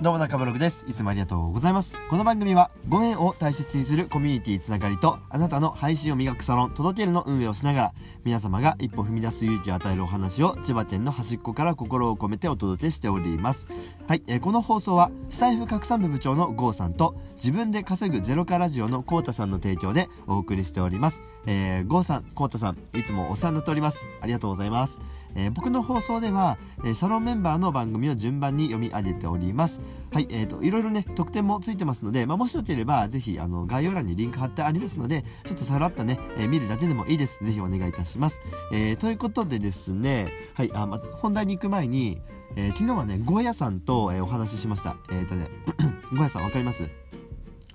[0.00, 0.84] どうも中村です。
[0.86, 1.96] いつもありがとうございます。
[2.08, 13.66] この番組はご縁を大切にするコミュニティつながりとあなたの配信を磨くサロン届けるの運営をしながら皆様が一歩踏み出す勇気を与えるお話を千葉県の端っこから心を込めてお届けしております。
[14.06, 21.22] はい、えー、この放送はスタイフ拡散部部長の郷さんと自分で稼ぐゼロカラジオのコウタさんの提供でお送りしております。
[21.46, 24.04] えー、郷さん、コウタさんいつもお世話になっております。
[24.20, 25.00] ありがとうございます。
[25.34, 29.80] えー、僕の放送では、えー、サロンメンバーの番組を順番に読み上げております。
[30.10, 37.44] はいえーと、いろいろね特典もついてますので、まあ、もしよければぜひあの概要欄にリンク貼ってありますのでちょっとさらっとね、えー、見るだけでもいいです。
[37.44, 38.40] ぜひお願いいたします、
[38.72, 42.20] え、ということでですねはいあ、ま、本題に行く前に、
[42.56, 44.96] え、昨日はねゴーヤさんと、え、お話ししました。
[45.10, 45.48] えっ、とね
[46.10, 47.07] ゴーヤさんわかります？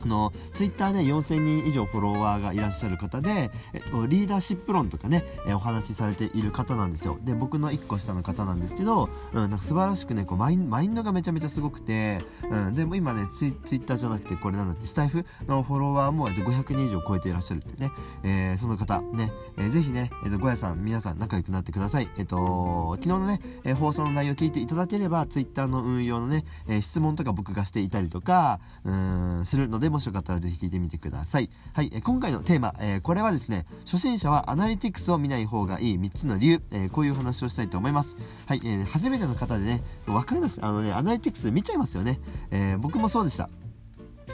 [0.04, 7.18] あのツイッターで4000人以上フォロワーがいらっしゃる方で、えっと、リーダーシップ論とかね、えお話しされている方なんですよ。
[7.24, 17.92] で僕の1個下の方なんですけど、うん、なんか素晴らしくねこうマインマインドがめちゃめちゃすごくて、うん、でも今ねツイツイッターじゃなくてこれなんだってスタイフのフォロワーも、えっと、500人以上超えていらっしゃるってね、
[18.23, 22.10] えー、その方ね、えー、ぜひね、えっと、ゴヤさん皆さん仲良くなってください。
[22.17, 31.49] えっと昨日のね、えー、放送の内容を聞いていただければツイッターの運用のね、え質問とか僕がしていたりとかうんするのでもしよかったらぜひ聞いてみてください。
[31.73, 38.17] はい、え今回のテーマ、えー、これはですね、初心者はアナリティクスを見ない方がいい3つの理由、えー、こういう話をしたいと思います。
[38.47, 40.59] はい、えー、初めての方でね、わかります。
[40.66, 42.19] あのね、アナリティクス見ちゃいますよね。
[42.49, 43.49] え僕もそうでした。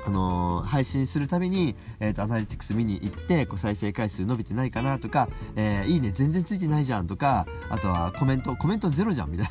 [0.06, 9.48] あのー、配信するたびに、えーと、アナリティクス見に行ってこう再生回数伸びてないかなとか、えー、いいね全然ついてないじゃんとかあとはコメントコメントゼロじゃんみたい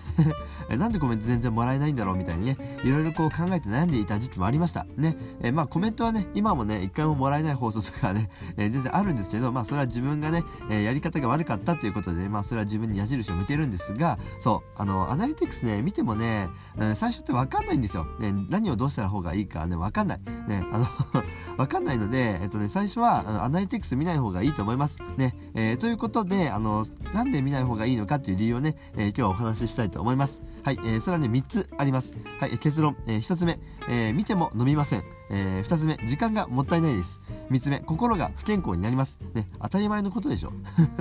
[0.69, 0.77] な。
[0.77, 4.87] なんでコメント全然もらえないんだろうみたいにねいろいろこう考えて悩んでいた時期もありました。
[4.97, 20.21] ね、えー、まあコメントはね今もね一回ももらえない放送とかね、 え全然あるんですけどまあそれは自分がね、えやり方が悪かったっていうことで、ね、まあそれは自分に矢印を向けるんですがそうあのアナリティクスね見てもね、うん、最初って分かんないんですよ、ね、何をどうしたら方がいいかね分かんない。
[20.47, 20.87] ねあの
[21.59, 24.99] わかんないので、えっとね、最初はアナリティクス見ない方がいいと思います。
[25.17, 25.35] ね。
[25.55, 30.41] えー、ということで、あの、なんで見ない方がいいのかっていう理由をね、えー、今日はお話ししたいと思います。
[30.63, 32.17] はい、えー、それはね、3つあります。
[32.39, 33.59] はい、結論、えー、1つ目、
[33.89, 35.03] えー、見ても飲みません。
[35.31, 37.21] えー、2つ目、時間がもったいないです。
[37.51, 39.19] 3つ目、心が不健康になります。
[39.35, 40.53] ね、当たり前のことでしょ。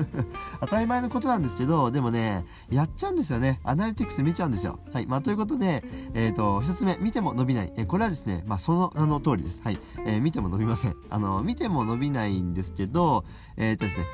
[0.62, 3.59] 当たり前のことなんですけど、でもね、やっちゃうんですよね。
[3.63, 4.80] アナリティクス見ちゃうんですよ。
[4.94, 7.74] はい、まあ、ということで、え、ー、と、1つ目、見ても伸びない。
[7.75, 9.62] え、これはですね、まあ、その名の通りです。
[9.63, 10.96] はい、えー、見ても伸びません。
[11.09, 13.25] あの、見ても伸びないんですけど、
[13.58, 14.06] えっ、ー、とですね、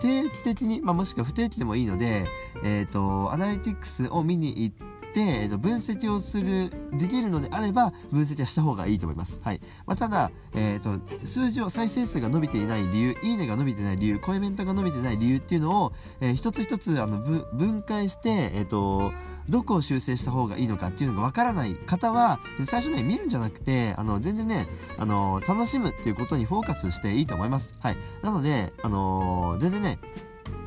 [0.00, 2.26] 定期的に、まあ、もしくは不定期でもいいので、
[2.62, 9.60] えっ、と、アナリティクスを見に行って、えー、と分析をするできるのであれば分析はした方がいいと思います、はい。
[9.86, 19.12] まあ、ただ、えーと、数字を再生数が伸びていない理由いいねが伸びてない理由コメントが伸びてない理由っていうのを、えー、一つ一つあの分解して、えーと、
[19.48, 27.74] どこを修正した方がいいのかっていうのがわからない方は最初ね見るんじゃなくてあの全然ねあの楽しむっていうことにフォーカスしていいと思います。
[27.80, 29.98] はい、なので、あの全然ね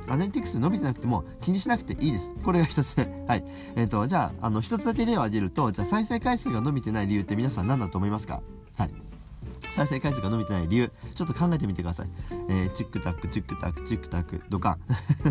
[0.08, 2.31] アナリティクス伸びてなくても気にしなくていいです。
[2.44, 3.03] これが一つ目。
[3.28, 3.44] はい。
[3.75, 8.41] えっ、ー、と、じゃあ、あの、一つだけ例を挙げると、じゃあ再生回数が伸びてない理由って皆さん何だと思いますか？
[8.78, 8.91] はい。
[9.74, 12.09] 再生回数が伸びてない理由、ちょっと考えてみてください。
[12.50, 14.78] えー、チックタック、チックタック、チックタック、ドカン。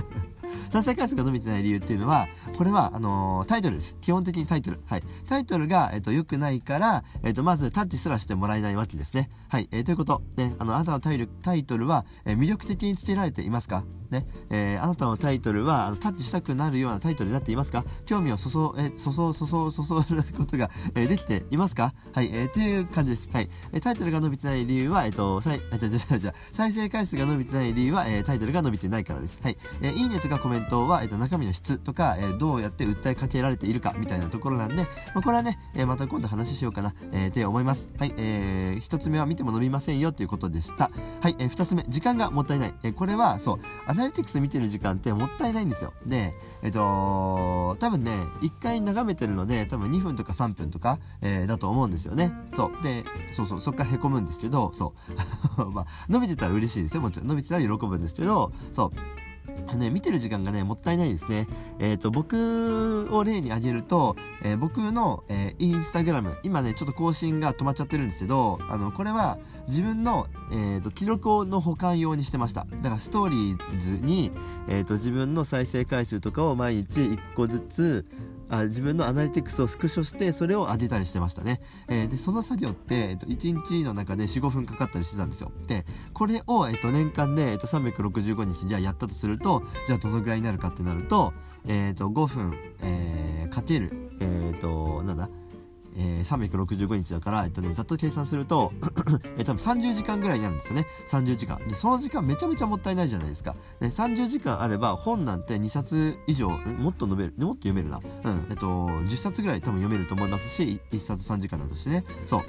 [0.71, 3.97] 再生回数が伸びてない理由っていうのは、これは、あのー、タイトルです。
[4.01, 4.81] 基本的にタイトル。
[4.87, 5.03] はい。
[5.27, 9.31] タイトルが、え、ー、と、良くないから、え、ー、と、まずタッチすらしてもらえないわけですね。
[9.49, 9.69] はい。
[9.71, 10.23] えー、ということ。
[10.37, 13.85] ね、あの、あなたのタイタイトルは、え魅力的につけられていますか？
[14.11, 17.85] ね、えあなたのタイトルは、あのタッチしたくなるようなタイトルになっていますか？
[18.05, 21.95] 興味をそそ、え、そそ、そそ、そそることが、えできていますか？
[22.13, 22.31] はい。
[22.33, 23.31] えー、という感じです。
[23.33, 23.49] はい。
[23.73, 29.41] えタイトルが伸びてない理由は、えっ、と、さい、あ、じゃじゃじゃ再生回数が伸びてない理由は、えタイトルが伸びてないからです。
[29.43, 29.57] はい。
[29.81, 34.89] えいいねとかコメントは、えっ、と、中身の質とか、えー、どうやって訴えかけられているかみたいなところなんで、ま
[35.21, 37.89] あ、これはね、えー、また今度話ししようかな、えー、って思います。
[37.97, 40.91] はい、えー、1つ目は見ても伸びませんよということでした。
[41.21, 42.75] はい、えー、2つ目、時間がもったいない。
[42.83, 45.95] えー、これは、そう、アナリティクス見てる時間ってもったいないんですよ。
[46.07, 48.11] で、えっ、ー、と多分ね、
[48.41, 52.33] 1回眺めてるので、多分2分とか3分とか、えー、だと思うんですよね。
[52.57, 52.83] そう。
[52.83, 53.05] で、
[53.37, 54.95] そうそう、そっからへこむんですけど、そ
[55.57, 55.65] う。
[55.71, 57.01] まあ、伸びてたら嬉しいですよ。
[57.01, 59.32] もちろん、伸びてたら喜ぶんですけど、そう。
[59.77, 61.49] ね、見てる時間がね、もったいないですね。
[61.79, 69.39] え、ー、と、僕を例に挙げると、えー、僕の、えー、インスタグラム、今ね、ちょっと更新が止まっちゃってるんですけど、あの、これは
[69.69, 72.67] 自分の、えーと、記録の保管用にしてました。
[72.71, 74.31] だからストーリーズに、
[74.69, 78.07] えーと、自分の再生回数とかを毎日1個ずつ、
[78.53, 85.51] あ自分のアナリティクスをスクショしてそれを当てたりしてましたね、えー、でその作業って、えー、と1日の中で45分かかったりしてたんですよ。
[85.67, 91.33] でこれを、えー、と年間で、えー、と365日じゃあやったとするとじゃあどのぐらいになるかってなると,、
[91.67, 95.31] えー、と5分、えー、かけるえっ、ー、となんだ？
[96.23, 98.73] えー、365日だから、えっとね、ざっと計算すると
[99.39, 100.87] え多分30時間ぐらいになるんですよね。
[101.09, 107.35] 30時間でその時間めちゃめちゃもったいないじゃないですか、ね、30時間あれば本なんて2冊以上もっと述べる。
[107.39, 108.01] もっと読めるな。
[108.25, 108.47] うん。
[108.51, 112.05] えっと10冊ぐらい多分読めると思いますし1冊3時間だとしてね。
[112.27, 112.43] そう。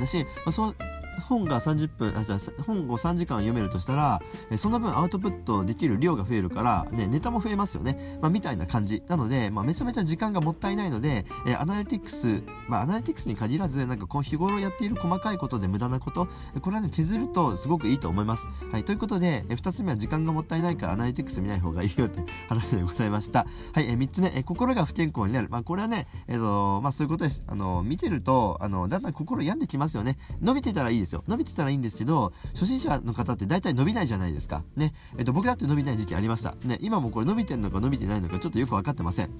[0.00, 0.76] だし、まあ、そう
[1.20, 4.20] 本が30分あじゃ本を3時間読めるとしたら、
[4.50, 9.02] えその分アウトプットできる量が増えるから、ね、ネタも増えますよね、まあ、みたいな感じ。
[9.06, 16.28] なので、まあ、めちゃめちゃ時間がもったいないので、えアナリティクス、まあ、アナリティクスに限らずなんかこう日頃やっている細かいことで無駄なこと
[16.62, 23.46] これはね削るとすごくいいと思います、はい、ということで、え2つ目は時間がもったいないからアナリティクス見ない方がいいよって話でございました。
[23.72, 27.42] はい、え3つ目、え心が不健康になる、まあ、これはね、えーとまあ、そういうことです。
[27.48, 30.18] あの見てるとあのだんだん心病んできますよね。
[30.40, 31.24] 伸びてたらいいですよ。
[31.26, 34.62] 伸びてたらいいんですけど初心者の方って大体伸びないじゃないですか。
[34.76, 34.94] ね。
[35.18, 36.54] えっと僕だって伸びない時期ありました。
[36.64, 39.30] ね今もこれ伸びてるのか伸びてないのかちょっとよく分かってません。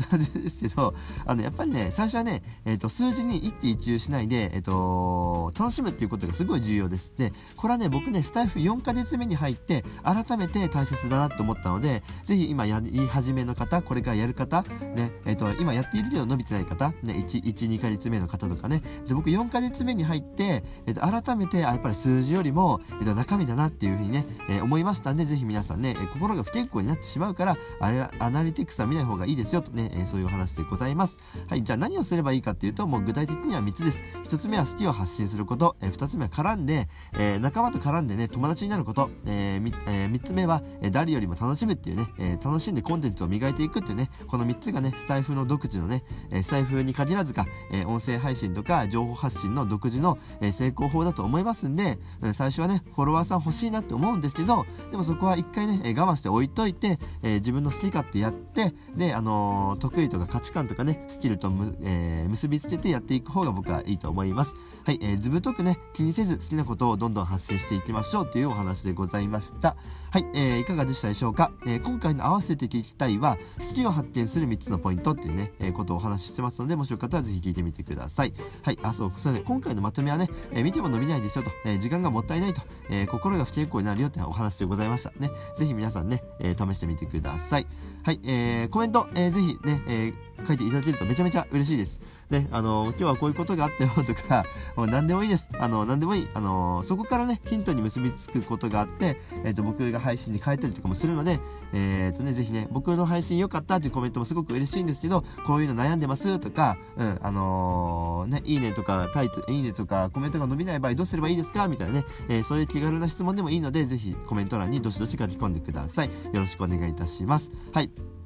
[0.43, 0.95] ですけど
[1.27, 31.19] あのやっぱりね最初はね、えっと、数字に一喜一憂しないで、えっと、楽しむっていうことがすごい重要ですでこれはね僕ねスタイフ4ヶ月目に入って改めて大切だなと思ったのでぜひ今やり始めの方これからやる方ねえっと今やっているけど伸びてない方ね12ヶ月目の方とかねで僕4ヶ月目に入って、えっと、改めてやっぱり数字よりも、えっと、中身だなっていうふうにね、えー、思いましたんで、ぜひ皆さんね、え、心が不健康になってしまうから、あれアナリティクスは見ない方がいいですよとね、えー、そういうお話でございます。
[31.49, 34.03] はい、じゃあ何をすればいいかっていうと、もう具体的には3つです。
[34.23, 64.55] 1つ目は好きを発信すること、え、2つ目は絡んで、え、仲間と絡んでね、友達になること、え 3, え、3つ目は、え、誰よりも楽しむっていうね、え、楽しんでコンテンツを磨いていくっていうね、この3つがね、スタイフの独自のね、えー、スタイフに限らずか、え、音声配信とか情報発信の独自の、え、成功法だと思いますんで、うん、最初はね、フォロワーさん欲しいなって思うんですけどでもそこは一回ね、え我慢して置いといて、え、自分の好き勝手やってで、あの、得意とか価値観とかねスキルとむ、え、結びつけてやっていく方が僕はいいと思います。
[64.85, 69.77] はい、えー、ずぶとくね気にせず好きなことをどんどん発信していきましょうというお話でございました。
[70.11, 78.33] はい、えー、いかがでしたでしょうか、えー、今回の合わせて聞きたいは好きを発見する3つのポイントっていうね、えー、ことをお話ししてますのでもしよかったらぜひ聞いてみてください。
[78.63, 85.13] はいあそうそれで今回のまとめはね、え見ても伸びないですよと、え時間がもったいないと、え心が不健康になるよってお話でございました。
[85.19, 87.67] ねぜひ皆さんね、え試してみてください。
[88.03, 90.13] はい、えーコメント、えー、ぜひね、え
[90.47, 92.01] 書いていただけるとめちゃめちゃ嬉しいです。
[92.31, 94.45] ね、あの今日はこういうことがあったよとか、
[94.77, 95.49] もう何でもいいです。
[95.59, 96.29] あの何でもいい。
[96.33, 101.41] あのそこからね、ヒントに結びつくことがあって、えっ、ー、と、僕が配信に変えたりとかもするので、
[101.73, 111.67] えっ、ー、とね、ぜひね、僕の配信良かったっていうコメントもすごく嬉しいんですけど、こういうの悩んでますとか、うん、あの、ね、いいねとか、タイト、いいねとか、コメントが伸びない場合どうすればいいですか？
[111.67, 116.09] みたいなね、えそういう気軽な質問でもいいので、ぜひコメント欄にどしどし書き込んでください。
[116.33, 117.51] よろしくお願いいたします。
[117.73, 118.20] はい。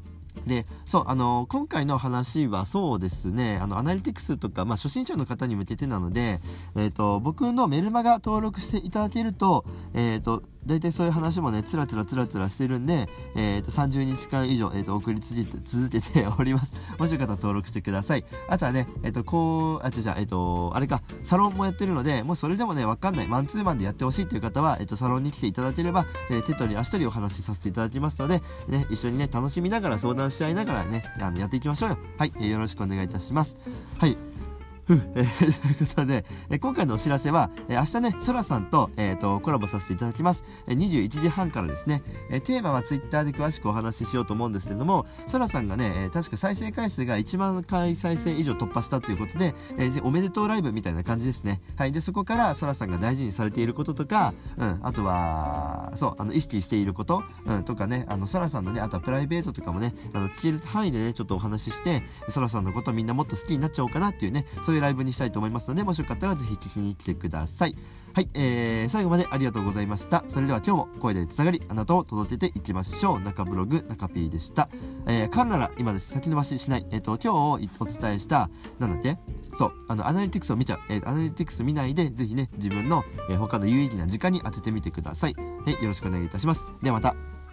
[0.46, 6.40] でそうあの今回の話はそうですねあのアナリティクスとか、まあ、初心者の方に向けてなので、
[6.76, 9.64] えーと、僕のメルマガ登録していただけると,、
[9.94, 16.72] えーと大体そういう話もねつらつらつらつらしてるんで、えー、と30日間以上、えー、と送り続けて続けております。
[16.98, 18.24] もしよかったら登録してください。
[18.48, 23.28] あとはねえっ、ー、とこうあ違う違うえっ、ー、とあれかサロンもやってるのでもうそれでもねわかんない。
[23.28, 31.98] マンツーマンでやってほしいっていう方は、え、ー、とサロンに来ていただければ、え手取り足取りお話しさせていただきますので、ね、一緒にね楽しみながら相談し合いながらねあのやっていきましょうよ。
[32.18, 33.56] はい、えよろしくお願いいたします。
[33.98, 34.16] はい。
[34.86, 35.00] という
[35.86, 40.44] ことで、えー、今回のお知らせは、えー、明日ね、そらさんと,、えーと、コラボさせていただきます。
[40.66, 51.62] えー、21時半からですね、えー、テーマは Twitter で詳しくお話ししようと思うんですけれども、そらさんがね、えー、確か再生回数が1万回再生以上突破したということで、えー、おめでとうライブみたいな感じですね。
[51.76, 51.92] はい。
[51.92, 65.68] で、そこからそらさんが大事にされていることとか、うん、あとは、そう、あの、意識していること、うん、とかね、あの、そらさんのね、あとはプライベートとかもね、あの、聞ける範囲でね、ちょっとお話しして、そらさんのことをみんなもっと好きになっちゃおうかなっていうね、そういうライブにしたいと思います。
[65.68, 67.76] ので、もしよかったらぜひ聞きに来てください。
[68.14, 70.24] はい、えー、最後までありがとうございました。
[70.28, 73.20] それでは今日も声でつながり、あなたを届けていきましょう。
[73.20, 74.68] 中ブログ、中 P でした。
[75.06, 76.10] えー、かんなら今です。
[76.10, 76.86] 先延ばししない。
[76.90, 79.18] えっ、ー、と、今日お伝えした、なんだって
[79.56, 80.80] そう、あの、アナリティクスを見ちゃう。
[80.88, 85.34] えー、アナリティクス見ないで、ぜひね、自分の、えー、他の有意義な時間に当ててみてください。
[85.34, 86.64] はい、よろしくお願いいたします。
[86.82, 87.43] ではまた。